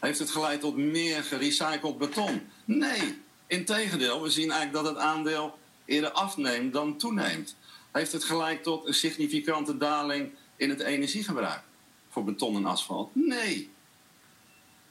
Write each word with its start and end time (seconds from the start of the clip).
Heeft 0.00 0.18
het 0.18 0.30
geleid 0.30 0.60
tot 0.60 0.76
meer 0.76 1.22
gerecycled 1.22 1.98
beton? 1.98 2.48
Nee, 2.64 3.18
integendeel. 3.46 4.22
We 4.22 4.30
zien 4.30 4.50
eigenlijk 4.50 4.84
dat 4.84 4.94
het 4.94 5.04
aandeel 5.04 5.58
eerder 5.84 6.10
afneemt 6.10 6.72
dan 6.72 6.96
toeneemt. 6.96 7.56
Heeft 7.92 8.12
het 8.12 8.24
geleid 8.24 8.62
tot 8.62 8.86
een 8.86 8.94
significante 8.94 9.76
daling 9.76 10.30
in 10.56 10.70
het 10.70 10.80
energiegebruik 10.80 11.62
voor 12.10 12.24
beton 12.24 12.56
en 12.56 12.64
asfalt? 12.64 13.10
Nee. 13.14 13.70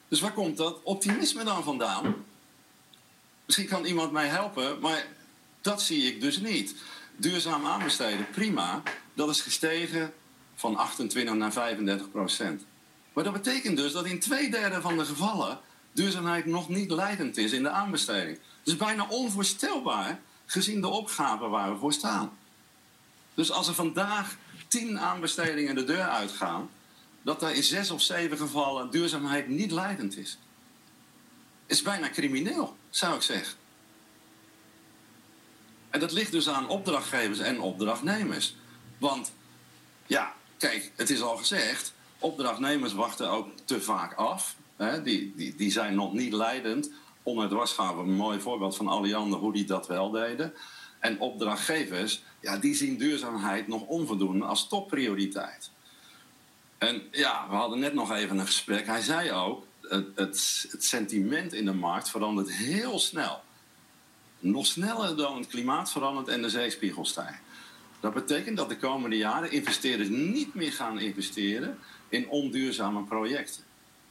Dus 0.08 0.20
waar 0.20 0.32
komt 0.32 0.56
dat 0.56 0.80
optimisme 0.82 1.44
dan 1.44 1.64
vandaan? 1.64 2.14
Misschien 3.46 3.68
kan 3.68 3.84
iemand 3.84 4.12
mij 4.12 4.26
helpen, 4.26 4.80
maar 4.80 5.06
dat 5.60 5.82
zie 5.82 6.02
ik 6.02 6.20
dus 6.20 6.38
niet. 6.38 6.74
Duurzaam 7.16 7.66
aanbesteden, 7.66 8.30
prima. 8.30 8.82
Dat 9.14 9.28
is 9.28 9.40
gestegen 9.40 10.12
van 10.54 10.76
28 10.76 11.34
naar 11.34 11.52
35 11.52 12.10
procent. 12.10 12.64
Maar 13.12 13.24
dat 13.24 13.32
betekent 13.32 13.76
dus 13.76 13.92
dat 13.92 14.06
in 14.06 14.20
twee 14.20 14.50
derde 14.50 14.80
van 14.80 14.98
de 14.98 15.04
gevallen 15.04 15.58
duurzaamheid 15.92 16.46
nog 16.46 16.68
niet 16.68 16.90
leidend 16.90 17.36
is 17.36 17.52
in 17.52 17.62
de 17.62 17.70
aanbesteding. 17.70 18.38
Dus 18.62 18.76
bijna 18.76 19.06
onvoorstelbaar 19.08 20.20
gezien 20.46 20.80
de 20.80 20.88
opgave 20.88 21.48
waar 21.48 21.72
we 21.72 21.78
voor 21.78 21.92
staan. 21.92 22.38
Dus 23.34 23.50
als 23.50 23.68
er 23.68 23.74
vandaag 23.74 24.36
tien 24.68 25.00
aanbestedingen 25.00 25.74
de 25.74 25.84
deur 25.84 26.08
uitgaan, 26.08 26.70
dat 27.22 27.42
er 27.42 27.54
in 27.54 27.62
zes 27.62 27.90
of 27.90 28.02
zeven 28.02 28.36
gevallen 28.36 28.90
duurzaamheid 28.90 29.48
niet 29.48 29.70
leidend 29.70 30.16
is. 30.16 30.38
Is 31.66 31.82
bijna 31.82 32.10
crimineel, 32.10 32.76
zou 32.90 33.14
ik 33.14 33.22
zeggen. 33.22 33.58
En 35.90 36.00
dat 36.00 36.12
ligt 36.12 36.32
dus 36.32 36.48
aan 36.48 36.68
opdrachtgevers 36.68 37.38
en 37.38 37.60
opdrachtnemers. 37.60 38.54
Want, 38.98 39.32
ja, 40.06 40.34
kijk, 40.58 40.92
het 40.96 41.10
is 41.10 41.20
al 41.20 41.36
gezegd, 41.36 41.92
opdrachtnemers 42.20 42.92
wachten 42.92 43.30
ook 43.30 43.48
te 43.64 43.80
vaak 43.80 44.14
af. 44.14 44.56
Hè? 44.76 45.02
Die, 45.02 45.32
die, 45.36 45.54
die 45.54 45.70
zijn 45.70 45.94
nog 45.94 46.12
niet 46.12 46.32
leidend. 46.32 46.90
Onder 47.22 47.44
het 47.44 47.52
wasgaven 47.52 48.02
een 48.02 48.14
mooi 48.14 48.40
voorbeeld 48.40 48.76
van 48.76 48.88
Alliander 48.88 49.38
hoe 49.38 49.52
die 49.52 49.64
dat 49.64 49.86
wel 49.86 50.10
deden. 50.10 50.54
En 50.98 51.20
opdrachtgevers, 51.20 52.22
ja, 52.40 52.56
die 52.56 52.74
zien 52.74 52.98
duurzaamheid 52.98 53.66
nog 53.66 53.82
onvoldoende 53.82 54.44
als 54.44 54.68
topprioriteit. 54.68 55.70
En 56.78 57.02
ja, 57.10 57.46
we 57.48 57.54
hadden 57.54 57.78
net 57.78 57.94
nog 57.94 58.12
even 58.12 58.38
een 58.38 58.46
gesprek. 58.46 58.86
Hij 58.86 59.00
zei 59.00 59.32
ook, 59.32 59.66
het, 59.82 60.06
het, 60.14 60.66
het 60.70 60.84
sentiment 60.84 61.52
in 61.52 61.64
de 61.64 61.72
markt 61.72 62.10
verandert 62.10 62.52
heel 62.52 62.98
snel. 62.98 63.40
Nog 64.38 64.66
sneller 64.66 65.16
dan 65.16 65.36
het 65.36 65.46
klimaat 65.46 65.90
verandert 65.90 66.28
en 66.28 66.42
de 66.42 66.48
zeespiegel 66.48 67.04
stijgt. 67.04 67.40
Dat 68.00 68.14
betekent 68.14 68.56
dat 68.56 68.68
de 68.68 68.76
komende 68.76 69.16
jaren 69.16 69.50
investeerders 69.50 70.08
niet 70.08 70.54
meer 70.54 70.72
gaan 70.72 70.98
investeren 70.98 71.78
in 72.08 72.28
onduurzame 72.28 73.02
projecten. 73.02 73.64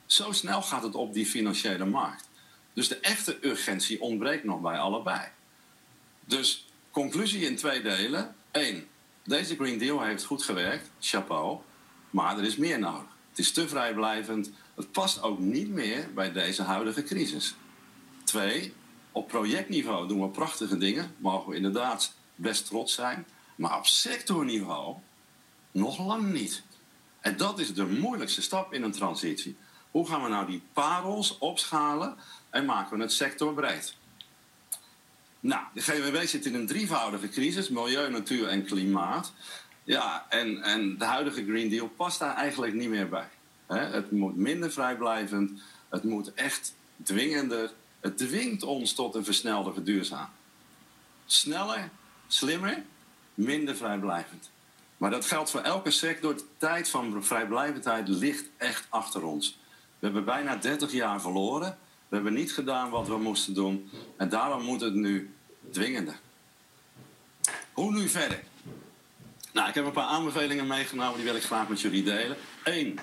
Zo 0.05 0.31
snel 0.31 0.61
gaat 0.61 0.83
het 0.83 0.95
op 0.95 1.13
die 1.13 1.25
financiële 1.25 1.85
markt. 1.85 2.29
Dus 2.73 2.87
de 2.87 2.99
echte 2.99 3.37
urgentie 3.41 4.01
ontbreekt 4.01 4.43
nog 4.43 4.61
bij 4.61 4.77
allebei. 4.77 5.27
Dus 6.25 6.67
conclusie 6.91 7.45
in 7.45 7.55
twee 7.55 7.81
delen. 7.81 8.35
Eén, 8.51 8.87
deze 9.23 9.55
Green 9.55 9.77
Deal 9.77 10.01
heeft 10.01 10.23
goed 10.23 10.43
gewerkt, 10.43 10.89
chapeau. 10.99 11.59
Maar 12.09 12.37
er 12.37 12.43
is 12.43 12.55
meer 12.55 12.79
nodig. 12.79 13.07
Het 13.29 13.39
is 13.39 13.51
te 13.51 13.67
vrijblijvend. 13.67 14.51
Het 14.75 14.91
past 14.91 15.21
ook 15.21 15.39
niet 15.39 15.69
meer 15.69 16.13
bij 16.13 16.31
deze 16.31 16.61
huidige 16.61 17.03
crisis. 17.03 17.55
Twee, 18.23 18.73
op 19.11 19.27
projectniveau 19.27 20.07
doen 20.07 20.21
we 20.21 20.27
prachtige 20.27 20.77
dingen. 20.77 21.15
Mogen 21.17 21.49
we 21.49 21.55
inderdaad 21.55 22.13
best 22.35 22.65
trots 22.65 22.93
zijn. 22.93 23.25
Maar 23.59 23.77
op 23.77 23.85
sectorniveau 23.85 24.95
nog 25.71 26.05
lang 26.05 26.31
niet. 26.31 26.63
En 27.19 27.37
dat 27.37 27.59
is 27.59 27.73
de 27.73 27.85
moeilijkste 27.85 28.41
stap 28.41 28.73
in 28.73 28.83
een 28.83 28.91
transitie. 28.91 29.57
Hoe 29.91 30.07
gaan 30.07 30.23
we 30.23 30.29
nou 30.29 30.45
die 30.45 30.61
parels 30.73 31.37
opschalen 31.37 32.17
en 32.49 32.65
maken 32.65 32.97
we 32.97 33.03
het 33.03 33.11
sectorbreed? 33.11 33.95
Nou, 35.39 35.63
de 35.73 35.81
GWW 35.81 36.17
zit 36.17 36.45
in 36.45 36.55
een 36.55 36.67
drievoudige 36.67 37.29
crisis: 37.29 37.69
milieu, 37.69 38.09
natuur 38.09 38.47
en 38.47 38.65
klimaat. 38.65 39.33
Ja, 39.83 40.25
en, 40.29 40.61
en 40.61 40.97
de 40.97 41.05
huidige 41.05 41.43
Green 41.43 41.69
Deal 41.69 41.87
past 41.87 42.19
daar 42.19 42.35
eigenlijk 42.35 42.73
niet 42.73 42.89
meer 42.89 43.09
bij. 43.09 43.29
het 43.67 44.11
moet 44.11 44.35
minder 44.35 44.71
vrijblijvend, 44.71 45.61
het 45.89 46.03
moet 46.03 46.33
echt 46.33 46.73
dwingender. 47.03 47.73
Het 47.99 48.17
dwingt 48.17 48.63
ons 48.63 48.93
tot 48.93 49.15
een 49.15 49.25
versnelde 49.25 49.73
verduurzaming. 49.73 50.29
Sneller, 51.25 51.89
slimmer, 52.27 52.83
minder 53.39 53.75
vrijblijvend. 53.75 54.51
Maar 54.97 55.11
dat 55.11 55.25
geldt 55.25 55.51
voor 55.51 55.61
elke 55.61 55.91
sector. 55.91 56.35
De 56.35 56.43
tijd 56.57 56.89
van 56.89 57.23
vrijblijvendheid 57.23 58.07
ligt 58.07 58.45
echt 58.57 58.85
achter 58.89 59.23
ons. 59.23 59.59
We 59.99 60.05
hebben 60.05 60.25
bijna 60.25 60.55
30 60.55 60.91
jaar 60.91 61.21
verloren. 61.21 61.77
We 62.07 62.15
hebben 62.15 62.33
niet 62.33 62.53
gedaan 62.53 62.89
wat 62.89 63.07
we 63.07 63.17
moesten 63.17 63.53
doen. 63.53 63.89
En 64.17 64.29
daarom 64.29 64.63
moet 64.63 64.81
het 64.81 64.93
nu 64.93 65.33
dwingender. 65.71 66.19
Hoe 67.73 67.91
nu 67.91 68.09
verder? 68.09 68.43
Nou, 69.53 69.69
ik 69.69 69.75
heb 69.75 69.85
een 69.85 69.91
paar 69.91 70.03
aanbevelingen 70.03 70.67
meegenomen, 70.67 71.15
die 71.15 71.25
wil 71.25 71.35
ik 71.35 71.43
graag 71.43 71.67
met 71.67 71.81
jullie 71.81 72.03
delen. 72.03 72.37
Eén, 72.63 72.99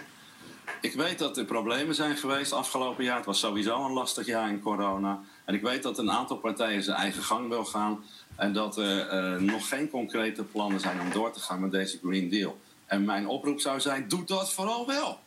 ik 0.80 0.94
weet 0.94 1.18
dat 1.18 1.36
er 1.36 1.44
problemen 1.44 1.94
zijn 1.94 2.16
geweest 2.16 2.52
afgelopen 2.52 3.04
jaar. 3.04 3.16
Het 3.16 3.26
was 3.26 3.38
sowieso 3.38 3.84
een 3.84 3.92
lastig 3.92 4.26
jaar 4.26 4.48
in 4.48 4.60
corona. 4.60 5.20
En 5.44 5.54
ik 5.54 5.62
weet 5.62 5.82
dat 5.82 5.98
een 5.98 6.10
aantal 6.10 6.36
partijen 6.36 6.82
zijn 6.82 6.96
eigen 6.96 7.22
gang 7.22 7.48
wil 7.48 7.64
gaan. 7.64 8.04
En 8.36 8.52
dat 8.52 8.76
er 8.76 9.12
uh, 9.12 9.40
nog 9.40 9.68
geen 9.68 9.90
concrete 9.90 10.44
plannen 10.44 10.80
zijn 10.80 11.00
om 11.00 11.10
door 11.10 11.32
te 11.32 11.40
gaan 11.40 11.60
met 11.60 11.70
deze 11.70 11.98
Green 12.02 12.28
Deal. 12.28 12.60
En 12.86 13.04
mijn 13.04 13.26
oproep 13.26 13.60
zou 13.60 13.80
zijn: 13.80 14.08
doe 14.08 14.24
dat 14.24 14.52
vooral 14.52 14.86
wel. 14.86 15.20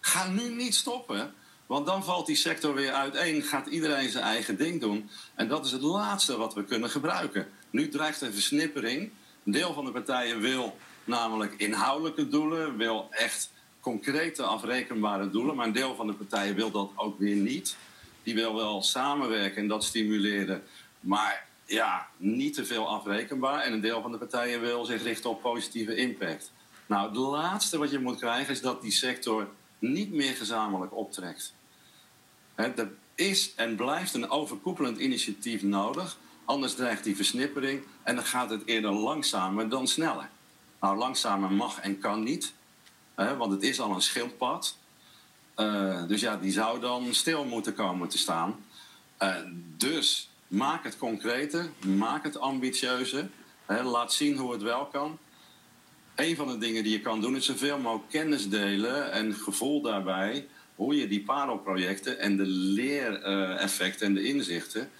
Ga 0.00 0.28
nu 0.28 0.54
niet 0.54 0.74
stoppen. 0.74 1.34
Want 1.66 1.86
dan 1.86 2.04
valt 2.04 2.26
die 2.26 2.36
sector 2.36 2.74
weer 2.74 2.92
uiteen, 2.92 3.42
gaat 3.42 3.66
iedereen 3.66 4.10
zijn 4.10 4.24
eigen 4.24 4.56
ding 4.56 4.80
doen. 4.80 5.10
En 5.34 5.48
dat 5.48 5.64
is 5.64 5.72
het 5.72 5.82
laatste 5.82 6.36
wat 6.36 6.54
we 6.54 6.64
kunnen 6.64 6.90
gebruiken. 6.90 7.48
Nu 7.70 7.88
dreigt 7.88 8.20
een 8.20 8.32
versnippering. 8.32 9.10
Een 9.44 9.52
deel 9.52 9.72
van 9.74 9.84
de 9.84 9.90
partijen 9.90 10.40
wil 10.40 10.76
namelijk 11.04 11.54
inhoudelijke 11.56 12.28
doelen, 12.28 12.76
wil 12.76 13.08
echt 13.10 13.50
concrete 13.80 14.42
afrekenbare 14.42 15.30
doelen. 15.30 15.56
Maar 15.56 15.66
een 15.66 15.72
deel 15.72 15.94
van 15.94 16.06
de 16.06 16.12
partijen 16.12 16.54
wil 16.54 16.70
dat 16.70 16.90
ook 16.94 17.18
weer 17.18 17.36
niet. 17.36 17.76
Die 18.22 18.34
wil 18.34 18.54
wel 18.54 18.82
samenwerken 18.82 19.62
en 19.62 19.68
dat 19.68 19.84
stimuleren. 19.84 20.62
Maar 21.00 21.46
ja, 21.66 22.08
niet 22.16 22.54
te 22.54 22.64
veel 22.64 22.88
afrekenbaar. 22.88 23.60
En 23.60 23.72
een 23.72 23.80
deel 23.80 24.02
van 24.02 24.12
de 24.12 24.18
partijen 24.18 24.60
wil 24.60 24.84
zich 24.84 25.02
richten 25.02 25.30
op 25.30 25.42
positieve 25.42 25.96
impact. 25.96 26.52
Nou, 26.86 27.08
het 27.08 27.16
laatste 27.16 27.78
wat 27.78 27.90
je 27.90 27.98
moet 27.98 28.18
krijgen 28.18 28.52
is 28.52 28.60
dat 28.60 28.82
die 28.82 28.92
sector 28.92 29.48
niet 29.78 30.12
meer 30.12 30.34
gezamenlijk 30.34 30.96
optrekt. 30.96 31.54
Er 32.54 32.90
is 33.14 33.54
en 33.54 33.76
blijft 33.76 34.14
een 34.14 34.30
overkoepelend 34.30 34.98
initiatief 34.98 35.62
nodig. 35.62 36.18
Anders 36.44 36.74
dreigt 36.74 37.04
die 37.04 37.16
versnippering 37.16 37.82
en 38.02 38.14
dan 38.14 38.24
gaat 38.24 38.50
het 38.50 38.62
eerder 38.66 38.92
langzamer 38.92 39.68
dan 39.68 39.86
sneller. 39.86 40.28
Nou, 40.80 40.96
langzamer 40.96 41.52
mag 41.52 41.80
en 41.80 41.98
kan 41.98 42.22
niet, 42.22 42.52
want 43.14 43.52
het 43.52 43.62
is 43.62 43.80
al 43.80 43.94
een 43.94 44.02
schildpad. 44.02 44.76
Uh, 45.56 46.06
dus 46.06 46.20
ja, 46.20 46.36
die 46.36 46.52
zou 46.52 46.80
dan 46.80 47.14
stil 47.14 47.44
moeten 47.44 47.74
komen 47.74 48.08
te 48.08 48.18
staan. 48.18 48.64
Uh, 49.22 49.36
dus 49.76 50.30
maak 50.48 50.84
het 50.84 50.98
concreter, 50.98 51.70
maak 51.86 52.24
het 52.24 52.38
ambitieuzer. 52.38 53.28
Hè, 53.66 53.82
laat 53.82 54.12
zien 54.12 54.36
hoe 54.36 54.52
het 54.52 54.62
wel 54.62 54.86
kan. 54.86 55.18
Een 56.14 56.36
van 56.36 56.48
de 56.48 56.58
dingen 56.58 56.82
die 56.82 56.92
je 56.92 57.00
kan 57.00 57.20
doen 57.20 57.36
is 57.36 57.46
zoveel 57.46 57.78
mogelijk 57.78 58.10
kennis 58.10 58.48
delen 58.48 59.12
en 59.12 59.34
gevoel 59.34 59.80
daarbij 59.80 60.46
hoe 60.74 60.96
je 60.96 61.08
die 61.08 61.22
parelprojecten 61.22 62.18
en 62.18 62.36
de 62.36 62.46
leereffecten 62.46 64.06
en 64.06 64.14
de 64.14 64.24
inzichten 64.24 64.90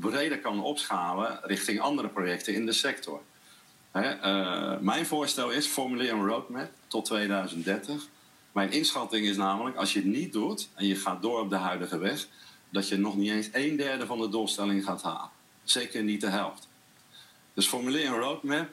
breder 0.00 0.38
kan 0.38 0.62
opschalen 0.62 1.40
richting 1.42 1.80
andere 1.80 2.08
projecten 2.08 2.54
in 2.54 2.66
de 2.66 2.72
sector. 2.72 3.20
uh, 3.94 4.78
mijn 4.80 5.06
voorstel 5.06 5.50
is 5.50 5.66
formuleer 5.66 6.12
een 6.12 6.26
roadmap 6.26 6.70
tot 6.86 7.04
2030. 7.04 8.06
Mijn 8.52 8.72
inschatting 8.72 9.26
is 9.26 9.36
namelijk, 9.36 9.76
als 9.76 9.92
je 9.92 9.98
het 9.98 10.08
niet 10.08 10.32
doet 10.32 10.68
en 10.74 10.86
je 10.86 10.96
gaat 10.96 11.22
door 11.22 11.40
op 11.40 11.50
de 11.50 11.56
huidige 11.56 11.98
weg, 11.98 12.26
dat 12.76 12.88
je 12.88 12.96
nog 12.96 13.16
niet 13.16 13.30
eens 13.30 13.48
een 13.52 13.76
derde 13.76 14.06
van 14.06 14.18
de 14.18 14.28
doelstelling 14.28 14.84
gaat 14.84 15.02
halen. 15.02 15.30
Zeker 15.64 16.02
niet 16.02 16.20
de 16.20 16.28
helft. 16.28 16.68
Dus 17.54 17.66
formuleer 17.66 18.06
een 18.06 18.18
roadmap. 18.18 18.68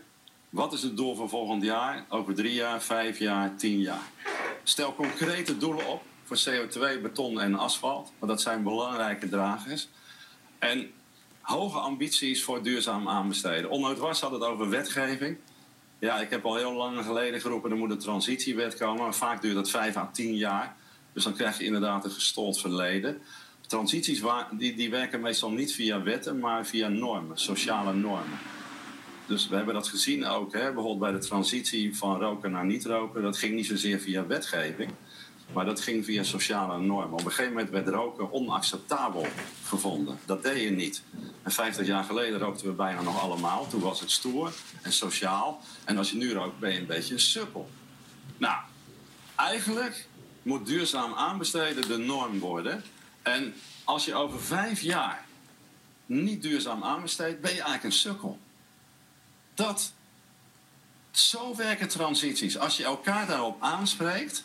Wat 0.49 0.73
is 0.73 0.83
het 0.83 0.97
doel 0.97 1.15
voor 1.15 1.29
volgend 1.29 1.63
jaar, 1.63 2.05
over 2.09 2.33
drie 2.33 2.53
jaar, 2.53 2.81
vijf 2.81 3.19
jaar, 3.19 3.55
tien 3.55 3.79
jaar? 3.79 4.11
Stel 4.63 4.95
concrete 4.95 5.57
doelen 5.57 5.87
op 5.87 6.01
voor 6.23 6.37
CO2, 6.37 7.01
beton 7.01 7.41
en 7.41 7.55
asfalt. 7.55 8.11
Want 8.19 8.31
dat 8.31 8.41
zijn 8.41 8.63
belangrijke 8.63 9.29
dragers. 9.29 9.87
En 10.59 10.91
hoge 11.41 11.79
ambities 11.79 12.43
voor 12.43 12.63
duurzaam 12.63 13.09
aanbesteden. 13.09 13.69
Onder 13.69 13.95
was 13.95 14.21
had 14.21 14.31
het 14.31 14.43
over 14.43 14.69
wetgeving. 14.69 15.37
Ja, 15.99 16.19
ik 16.19 16.29
heb 16.29 16.45
al 16.45 16.55
heel 16.55 16.73
lang 16.73 17.05
geleden 17.05 17.41
geroepen, 17.41 17.71
er 17.71 17.77
moet 17.77 17.91
een 17.91 17.99
transitiewet 17.99 18.75
komen. 18.75 19.13
Vaak 19.13 19.41
duurt 19.41 19.55
dat 19.55 19.69
vijf 19.69 19.95
à 19.95 20.09
tien 20.11 20.35
jaar. 20.35 20.75
Dus 21.13 21.23
dan 21.23 21.33
krijg 21.33 21.57
je 21.57 21.65
inderdaad 21.65 22.05
een 22.05 22.11
gestold 22.11 22.59
verleden. 22.59 23.21
Transities 23.73 24.21
die, 24.51 24.75
die 24.75 24.89
werken 24.89 25.21
meestal 25.21 25.51
niet 25.51 25.73
via 25.73 26.03
wetten, 26.03 26.39
maar 26.39 26.65
via 26.65 26.87
normen, 26.87 27.37
sociale 27.37 27.93
normen. 27.93 28.39
Dus 29.25 29.47
we 29.47 29.55
hebben 29.55 29.73
dat 29.73 29.87
gezien 29.87 30.25
ook, 30.25 30.53
hè, 30.53 30.63
bijvoorbeeld 30.63 30.99
bij 30.99 31.11
de 31.11 31.25
transitie 31.27 31.97
van 31.97 32.19
roken 32.19 32.51
naar 32.51 32.65
niet 32.65 32.85
roken. 32.85 33.21
Dat 33.21 33.37
ging 33.37 33.55
niet 33.55 33.65
zozeer 33.65 33.99
via 33.99 34.27
wetgeving. 34.27 34.91
Maar 35.53 35.65
dat 35.65 35.81
ging 35.81 36.05
via 36.05 36.23
sociale 36.23 36.79
normen. 36.79 37.13
Op 37.13 37.25
een 37.25 37.31
gegeven 37.31 37.53
moment 37.53 37.69
werd 37.69 37.87
roken 37.87 38.31
onacceptabel 38.31 39.27
gevonden. 39.63 40.19
Dat 40.25 40.43
deed 40.43 40.61
je 40.61 40.71
niet. 40.71 41.03
En 41.43 41.51
50 41.51 41.87
jaar 41.87 42.03
geleden 42.03 42.39
rookten 42.39 42.67
we 42.67 42.73
bijna 42.73 43.01
nog 43.01 43.21
allemaal. 43.21 43.67
Toen 43.67 43.81
was 43.81 43.99
het 43.99 44.11
stoer 44.11 44.53
en 44.81 44.91
sociaal. 44.91 45.61
En 45.85 45.97
als 45.97 46.11
je 46.11 46.17
nu 46.17 46.33
rookt, 46.33 46.59
ben 46.59 46.73
je 46.73 46.79
een 46.79 46.85
beetje 46.85 47.17
een. 47.19 47.69
Nou, 48.37 48.57
eigenlijk 49.35 50.07
moet 50.41 50.65
duurzaam 50.65 51.13
aanbesteden 51.13 51.87
de 51.87 51.97
norm 51.97 52.39
worden. 52.39 52.83
En 53.23 53.53
als 53.83 54.05
je 54.05 54.15
over 54.15 54.41
vijf 54.41 54.81
jaar 54.81 55.25
niet 56.05 56.41
duurzaam 56.41 56.83
aanbesteedt, 56.83 57.41
ben 57.41 57.51
je 57.51 57.55
eigenlijk 57.55 57.83
een 57.83 57.91
sukkel. 57.91 58.39
Dat, 59.53 59.93
zo 61.11 61.55
werken 61.55 61.87
transities. 61.87 62.57
Als 62.57 62.77
je 62.77 62.83
elkaar 62.83 63.27
daarop 63.27 63.61
aanspreekt, 63.61 64.43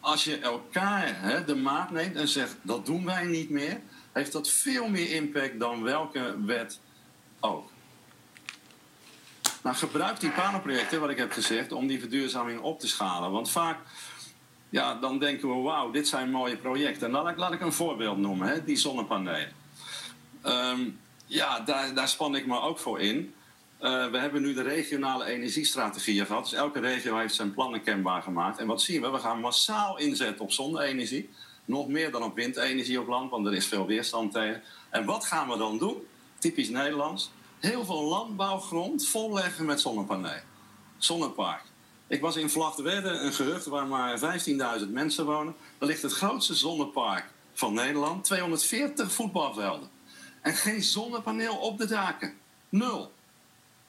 als 0.00 0.24
je 0.24 0.38
elkaar 0.38 1.20
hè, 1.20 1.44
de 1.44 1.54
maat 1.54 1.90
neemt 1.90 2.16
en 2.16 2.28
zegt 2.28 2.56
dat 2.62 2.86
doen 2.86 3.04
wij 3.04 3.24
niet 3.24 3.50
meer, 3.50 3.80
heeft 4.12 4.32
dat 4.32 4.50
veel 4.50 4.88
meer 4.88 5.10
impact 5.10 5.60
dan 5.60 5.82
welke 5.82 6.36
wet 6.44 6.80
ook. 7.40 7.70
Nou, 9.62 9.76
gebruik 9.76 10.20
die 10.20 10.30
panelprojecten, 10.30 11.00
wat 11.00 11.10
ik 11.10 11.16
heb 11.16 11.32
gezegd, 11.32 11.72
om 11.72 11.86
die 11.86 12.00
verduurzaming 12.00 12.60
op 12.60 12.80
te 12.80 12.88
schalen. 12.88 13.30
Want 13.30 13.50
vaak, 13.50 13.78
ja, 14.72 14.94
dan 14.94 15.18
denken 15.18 15.48
we, 15.48 15.54
wauw, 15.54 15.90
dit 15.90 16.08
zijn 16.08 16.30
mooie 16.30 16.56
projecten. 16.56 17.06
En 17.06 17.12
dan 17.12 17.36
laat 17.36 17.52
ik 17.52 17.60
een 17.60 17.72
voorbeeld 17.72 18.18
noemen, 18.18 18.48
hè, 18.48 18.64
die 18.64 18.76
zonnepanelen. 18.76 19.52
Ehm, 20.42 20.80
ja, 21.26 21.60
daar, 21.60 21.94
daar 21.94 22.08
span 22.08 22.36
ik 22.36 22.46
me 22.46 22.60
ook 22.60 22.78
voor 22.78 23.00
in. 23.00 23.34
Uh, 23.80 24.10
we 24.10 24.18
hebben 24.18 24.42
nu 24.42 24.54
de 24.54 24.62
regionale 24.62 25.24
energiestrategieën 25.24 26.26
gehad. 26.26 26.42
Dus 26.42 26.52
elke 26.52 26.80
regio 26.80 27.16
heeft 27.16 27.34
zijn 27.34 27.54
plannen 27.54 27.82
kenbaar 27.82 28.22
gemaakt. 28.22 28.58
En 28.58 28.66
wat 28.66 28.82
zien 28.82 29.02
we? 29.02 29.10
We 29.10 29.18
gaan 29.18 29.40
massaal 29.40 29.98
inzetten 29.98 30.44
op 30.44 30.52
zonne-energie. 30.52 31.30
Nog 31.64 31.88
meer 31.88 32.10
dan 32.10 32.22
op 32.22 32.34
windenergie 32.34 33.00
op 33.00 33.08
land, 33.08 33.30
want 33.30 33.46
er 33.46 33.54
is 33.54 33.66
veel 33.66 33.86
weerstand 33.86 34.32
tegen. 34.32 34.62
En 34.90 35.04
wat 35.04 35.24
gaan 35.24 35.48
we 35.48 35.58
dan 35.58 35.78
doen? 35.78 35.96
Typisch 36.38 36.68
Nederlands. 36.68 37.30
Heel 37.58 37.84
veel 37.84 38.02
landbouwgrond 38.02 39.06
volleggen 39.06 39.64
met 39.64 39.80
zonnepanelen. 39.80 40.42
Zonnepark. 40.98 41.71
Ik 42.12 42.20
was 42.20 42.36
in 42.36 42.50
Vlachtwedde, 42.50 43.08
een 43.08 43.32
gehucht 43.32 43.66
waar 43.66 43.86
maar 43.86 44.20
15.000 44.80 44.88
mensen 44.88 45.24
wonen. 45.24 45.54
Daar 45.78 45.88
ligt 45.88 46.02
het 46.02 46.12
grootste 46.12 46.54
zonnepark 46.54 47.24
van 47.52 47.74
Nederland. 47.74 48.24
240 48.24 49.12
voetbalvelden. 49.12 49.88
En 50.40 50.54
geen 50.54 50.82
zonnepaneel 50.82 51.56
op 51.56 51.78
de 51.78 51.86
daken. 51.86 52.34
Nul. 52.68 53.12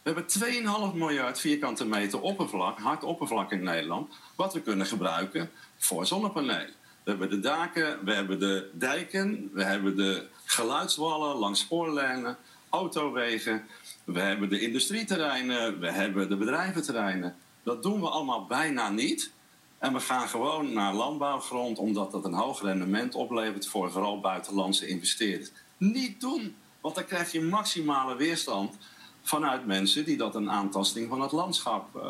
We 0.01 0.11
hebben 0.11 0.91
2,5 0.91 0.95
miljard 0.95 1.39
vierkante 1.39 1.85
meter 1.85 2.21
oppervlak, 2.21 2.79
hard 2.79 3.03
oppervlak 3.03 3.51
in 3.51 3.63
Nederland, 3.63 4.13
wat 4.35 4.53
we 4.53 4.61
kunnen 4.61 4.85
gebruiken 4.85 5.49
voor 5.77 6.05
zonnepanelen. 6.05 6.73
We 7.03 7.09
hebben 7.09 7.29
de 7.29 7.39
daken, 7.39 8.05
we 8.05 8.13
hebben 8.13 8.39
de 8.39 8.69
dijken, 8.73 9.49
we 9.53 9.63
hebben 9.63 9.95
de 9.95 10.27
geluidswallen 10.45 11.35
langs 11.35 11.59
spoorlijnen, 11.59 12.37
autowegen, 12.69 13.67
we 14.03 14.19
hebben 14.19 14.49
de 14.49 14.59
industrieterreinen, 14.59 15.79
we 15.79 15.91
hebben 15.91 16.29
de 16.29 16.35
bedrijventerreinen. 16.35 17.35
Dat 17.63 17.83
doen 17.83 17.99
we 17.99 18.09
allemaal 18.09 18.45
bijna 18.45 18.89
niet. 18.89 19.31
En 19.77 19.93
we 19.93 19.99
gaan 19.99 20.29
gewoon 20.29 20.73
naar 20.73 20.93
landbouwgrond, 20.93 21.77
omdat 21.77 22.11
dat 22.11 22.25
een 22.25 22.33
hoog 22.33 22.61
rendement 22.61 23.15
oplevert 23.15 23.67
voor 23.67 23.91
vooral 23.91 24.19
buitenlandse 24.19 24.87
investeerders. 24.87 25.51
Niet 25.77 26.21
doen, 26.21 26.55
want 26.81 26.95
dan 26.95 27.05
krijg 27.05 27.31
je 27.31 27.41
maximale 27.41 28.15
weerstand 28.15 28.77
vanuit 29.21 29.65
mensen 29.65 30.05
die 30.05 30.17
dat 30.17 30.35
een 30.35 30.49
aantasting 30.49 31.09
van 31.09 31.21
het 31.21 31.31
landschap 31.31 31.95
uh, 31.95 32.07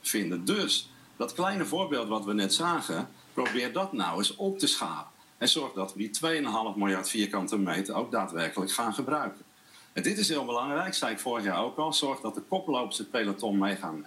vinden. 0.00 0.44
Dus 0.44 0.90
dat 1.16 1.32
kleine 1.32 1.64
voorbeeld 1.64 2.08
wat 2.08 2.24
we 2.24 2.34
net 2.34 2.54
zagen, 2.54 3.08
probeer 3.32 3.72
dat 3.72 3.92
nou 3.92 4.18
eens 4.18 4.36
op 4.36 4.58
te 4.58 4.66
schalen. 4.66 5.06
En 5.38 5.48
zorg 5.48 5.72
dat 5.72 5.94
we 5.94 5.98
die 5.98 6.42
2,5 6.42 6.76
miljard 6.76 7.08
vierkante 7.08 7.58
meter 7.58 7.94
ook 7.94 8.10
daadwerkelijk 8.10 8.72
gaan 8.72 8.94
gebruiken. 8.94 9.44
En 9.92 10.02
dit 10.02 10.18
is 10.18 10.28
heel 10.28 10.44
belangrijk, 10.44 10.94
zei 10.94 11.12
ik 11.12 11.18
vorig 11.18 11.44
jaar 11.44 11.62
ook 11.64 11.78
al. 11.78 11.92
Zorg 11.92 12.20
dat 12.20 12.34
de 12.34 12.40
koplopers 12.40 12.98
het 12.98 13.10
peloton 13.10 13.58
meegaan. 13.58 14.06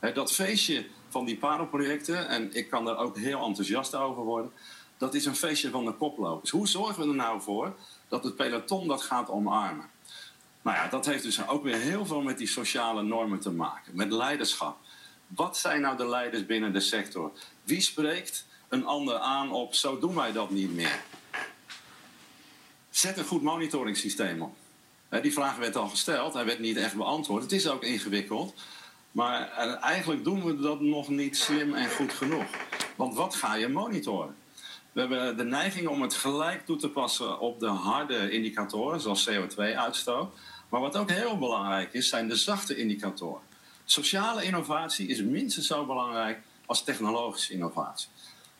Dat 0.00 0.32
feestje 0.32 0.86
van 1.08 1.24
die 1.24 1.36
parelprojecten, 1.36 2.28
en 2.28 2.54
ik 2.54 2.70
kan 2.70 2.84
daar 2.84 2.98
ook 2.98 3.16
heel 3.18 3.44
enthousiast 3.44 3.94
over 3.94 4.22
worden, 4.22 4.52
dat 4.96 5.14
is 5.14 5.24
een 5.24 5.36
feestje 5.36 5.70
van 5.70 5.84
de 5.84 5.92
koplopers. 5.92 6.50
Hoe 6.50 6.68
zorgen 6.68 7.02
we 7.02 7.08
er 7.08 7.14
nou 7.14 7.40
voor 7.40 7.76
dat 8.08 8.24
het 8.24 8.36
peloton 8.36 8.88
dat 8.88 9.02
gaat 9.02 9.30
omarmen? 9.30 9.90
Nou 10.62 10.76
ja, 10.76 10.88
dat 10.88 11.06
heeft 11.06 11.22
dus 11.22 11.48
ook 11.48 11.62
weer 11.62 11.76
heel 11.76 12.06
veel 12.06 12.22
met 12.22 12.38
die 12.38 12.46
sociale 12.46 13.02
normen 13.02 13.40
te 13.40 13.50
maken, 13.50 13.96
met 13.96 14.10
leiderschap. 14.10 14.78
Wat 15.26 15.56
zijn 15.56 15.80
nou 15.80 15.96
de 15.96 16.08
leiders 16.08 16.46
binnen 16.46 16.72
de 16.72 16.80
sector? 16.80 17.32
Wie 17.62 17.80
spreekt 17.80 18.46
een 18.68 18.86
ander 18.86 19.18
aan 19.18 19.52
op 19.52 19.74
zo 19.74 19.98
doen 19.98 20.14
wij 20.14 20.32
dat 20.32 20.50
niet 20.50 20.74
meer? 20.74 21.00
Zet 22.90 23.18
een 23.18 23.24
goed 23.24 23.42
monitoringssysteem 23.42 24.42
op. 24.42 24.56
Die 25.22 25.32
vraag 25.32 25.56
werd 25.56 25.76
al 25.76 25.88
gesteld, 25.88 26.34
hij 26.34 26.44
werd 26.44 26.58
niet 26.58 26.76
echt 26.76 26.94
beantwoord. 26.94 27.42
Het 27.42 27.52
is 27.52 27.68
ook 27.68 27.82
ingewikkeld, 27.82 28.54
maar 29.16 29.50
eh, 29.50 29.82
eigenlijk 29.82 30.24
doen 30.24 30.44
we 30.44 30.60
dat 30.60 30.80
nog 30.80 31.08
niet 31.08 31.36
slim 31.36 31.74
en 31.74 31.90
goed 31.90 32.12
genoeg. 32.12 32.44
Want 32.96 33.14
wat 33.14 33.34
ga 33.34 33.54
je 33.54 33.68
monitoren? 33.68 34.36
We 34.92 35.00
hebben 35.00 35.36
de 35.36 35.44
neiging 35.44 35.88
om 35.88 36.02
het 36.02 36.14
gelijk 36.14 36.66
toe 36.66 36.76
te 36.76 36.88
passen 36.88 37.40
op 37.40 37.60
de 37.60 37.66
harde 37.66 38.30
indicatoren, 38.30 39.00
zoals 39.00 39.30
CO2-uitstoot. 39.30 40.34
Maar 40.68 40.80
wat 40.80 40.96
ook 40.96 41.10
heel 41.10 41.38
belangrijk 41.38 41.92
is, 41.92 42.08
zijn 42.08 42.28
de 42.28 42.36
zachte 42.36 42.76
indicatoren. 42.76 43.42
Sociale 43.84 44.44
innovatie 44.44 45.08
is 45.08 45.22
minstens 45.22 45.66
zo 45.66 45.86
belangrijk 45.86 46.38
als 46.66 46.84
technologische 46.84 47.52
innovatie. 47.52 48.08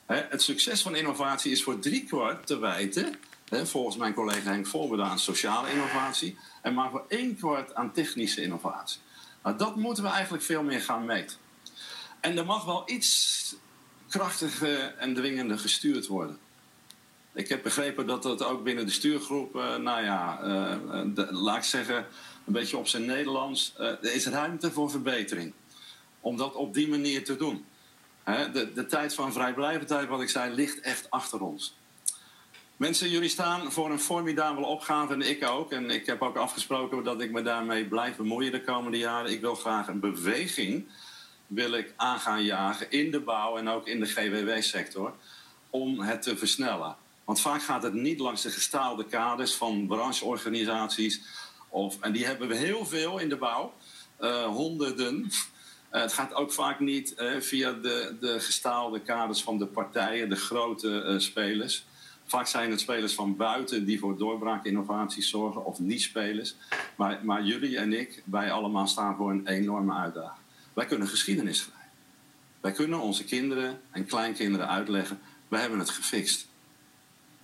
Het 0.07 0.43
succes 0.43 0.83
van 0.83 0.97
innovatie 0.97 1.53
is 1.53 1.63
voor 1.63 1.79
kwart 2.07 2.47
te 2.47 2.59
wijten, 2.59 3.15
volgens 3.51 3.97
mijn 3.97 4.15
collega 4.15 4.51
Henk 4.51 4.67
Volberde, 4.67 5.03
aan 5.03 5.19
sociale 5.19 5.71
innovatie 5.71 6.39
en 6.63 6.75
maar 6.75 6.91
voor 6.91 7.05
één 7.09 7.37
kwart 7.37 7.75
aan 7.75 7.93
technische 7.93 8.43
innovatie. 8.43 9.01
Nou, 9.47 9.59
dat 9.59 9.77
moeten 9.77 10.03
we 10.03 10.11
eigenlijk 10.11 10.45
veel 10.45 10.63
meer 10.63 10.81
gaan 10.81 11.05
meten. 11.05 11.37
En 12.21 12.39
er 12.39 12.47
mag 12.47 12.65
wel 12.65 12.83
iets 12.87 13.55
krachtiger 14.09 14.95
en 14.99 15.15
dwingender 15.15 15.59
gestuurd 15.59 16.07
worden. 16.07 16.39
Ik 17.33 17.49
heb 17.49 17.63
begrepen 17.63 18.07
dat 18.07 18.23
dat 18.23 18.43
ook 18.43 18.65
binnen 18.65 18.87
de 18.87 18.93
stuurgroep, 18.93 19.57
uh, 19.57 19.77
nou 19.77 20.05
ja, 20.05 20.41
uh, 20.43 21.31
laat 21.31 21.57
ik 21.57 21.63
zeggen, 21.63 21.97
een 22.47 22.53
beetje 22.53 22.77
op 22.77 22.89
zijn 22.89 23.05
Nederlands, 23.05 23.75
er 23.77 24.15
is 24.15 24.27
ruimte 24.27 24.73
voor 24.73 24.91
verbetering. 24.91 25.53
Om 26.21 26.37
dat 26.37 26.55
op 26.55 26.75
die 26.75 26.89
manier 26.89 27.25
te 27.25 27.37
doen. 27.37 27.65
De, 28.25 28.73
de 28.75 28.87
tijd 28.87 29.15
van 29.15 29.33
vrijblijvendheid, 29.33 30.09
wat 30.09 30.21
ik 30.21 30.29
zei, 30.29 30.55
ligt 30.55 30.81
echt 30.81 31.11
achter 31.11 31.41
ons. 31.41 31.77
Mensen, 32.77 33.11
jullie 33.11 33.29
staan 33.29 33.73
voor 33.73 33.91
een 33.91 34.01
formidabele 34.01 34.67
opgave 34.67 35.13
en 35.13 35.21
ik 35.21 35.45
ook. 35.45 35.73
En 35.73 35.91
ik 35.91 36.07
heb 36.07 36.23
ook 36.23 36.37
afgesproken 36.37 37.05
dat 37.05 37.21
ik 37.21 37.31
me 37.31 37.43
daarmee 37.43 37.85
blijf 37.85 38.17
bemoeien 38.17 38.53
de 38.53 38.63
komende 38.63 38.99
jaren. 38.99 39.31
Ik 39.31 39.41
wil 39.41 39.55
graag 39.55 39.89
een 39.89 40.01
beweging 40.01 40.87
wil 41.47 41.73
ik 41.73 41.93
aan 41.97 42.21
gaan 42.21 42.45
jagen 42.45 42.91
in 42.91 43.11
de 43.11 43.21
bouw 43.21 43.57
en 43.57 43.69
ook 43.69 43.87
in 43.87 44.01
de 44.01 44.07
GWW-sector 44.07 45.15
om 45.71 46.01
het 46.01 46.23
te 46.23 46.37
versnellen. 46.37 46.97
Want 47.25 47.41
vaak 47.41 47.63
gaat 47.63 47.83
het 47.83 47.93
niet 47.93 48.19
langs 48.19 48.43
de 48.43 48.51
gestaalde 48.51 49.05
kaders 49.05 49.55
van 49.55 49.87
brancheorganisaties. 49.87 51.21
Of, 51.69 51.97
en 52.01 52.13
die 52.13 52.27
hebben 52.27 52.49
we 52.49 52.57
heel 52.57 52.87
veel 52.87 53.19
in 53.19 53.29
de 53.29 53.37
bouw, 53.37 53.75
uh, 54.21 54.45
honderden. 54.45 55.23
Uh, 55.93 56.01
het 56.01 56.13
gaat 56.13 56.35
ook 56.35 56.53
vaak 56.53 56.81
niet 56.81 57.15
uh, 57.19 57.41
via 57.41 57.73
de, 57.73 58.17
de 58.21 58.41
gestaalde 58.41 59.01
kaders 59.01 59.43
van 59.43 59.59
de 59.59 59.67
partijen, 59.67 60.29
de 60.29 60.37
grote 60.37 61.15
spelers. 61.19 61.85
Vaak 62.27 62.47
zijn 62.47 62.71
het 62.71 62.81
spelers 62.81 63.15
van 63.15 63.37
buiten 63.37 63.85
die 63.85 63.99
voor 63.99 64.19
doorbraakinnovaties 64.19 65.29
zorgen, 65.29 65.65
of 65.65 65.79
niet-spelers. 65.79 66.55
Maar, 66.97 67.21
maar 67.23 67.43
jullie 67.43 67.79
en 67.79 67.93
ik, 67.93 68.23
wij 68.25 68.53
allemaal 68.53 68.87
staan 68.87 69.17
voor 69.17 69.31
een 69.31 69.47
enorme 69.47 69.95
uitdaging. 69.95 70.45
Wij 70.73 70.87
kunnen 70.87 71.09
geschiedenis 71.09 71.59
schrijven. 71.59 71.91
Wij 72.61 72.73
kunnen 72.73 73.01
onze 73.01 73.25
kinderen 73.25 73.81
en 73.91 74.07
kleinkinderen 74.07 74.69
uitleggen: 74.69 75.21
wij 75.49 75.61
hebben 75.61 75.79
het 75.79 75.91
gefixt. 75.91 76.49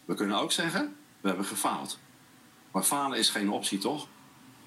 We 0.05 0.15
kunnen 0.15 0.39
ook 0.39 0.53
zeggen, 0.53 0.97
we 1.21 1.29
hebben 1.29 1.47
gefaald. 1.47 1.99
Maar 2.73 2.83
falen 2.83 3.19
is 3.19 3.31
geen 3.31 3.51
optie, 3.51 3.79
toch? 3.79 4.09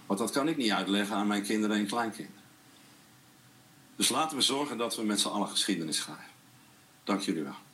Want 0.05 0.19
dat 0.19 0.31
kan 0.31 0.47
ik 0.47 0.57
niet 0.57 0.71
uitleggen 0.71 1.15
aan 1.15 1.27
mijn 1.27 1.43
kinderen 1.43 1.77
en 1.77 1.87
kleinkinderen. 1.87 2.41
Dus 3.95 4.09
laten 4.09 4.37
we 4.37 4.43
zorgen 4.43 4.77
dat 4.77 4.95
we 4.95 5.03
met 5.03 5.19
z'n 5.19 5.27
allen 5.27 5.47
geschiedenis 5.47 5.97
schrijven. 5.97 6.31
Dank 7.03 7.21
jullie 7.21 7.43
wel. 7.43 7.64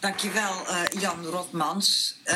Dankjewel, 0.00 0.54
uh, 0.68 1.00
Jan 1.00 1.24
Rotmans. 1.24 2.16
Uh, 2.26 2.34